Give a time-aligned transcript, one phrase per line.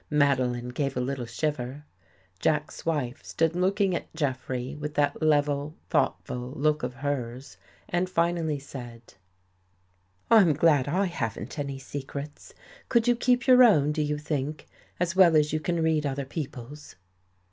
[0.09, 1.85] Madeline gave a little shiver.
[2.39, 8.57] Jack's wife stood looking at Jeffrey with that level, thoughtful look of hers, and finally
[8.57, 9.13] said:
[10.31, 12.55] —"I'm glad I haven't any secrets.
[12.89, 14.65] Could you keep your own, do you think,
[14.99, 16.95] as well as you can read other people's?